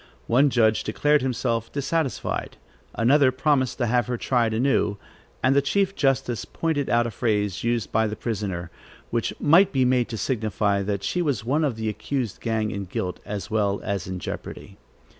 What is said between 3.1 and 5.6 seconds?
promised to have her tried anew; and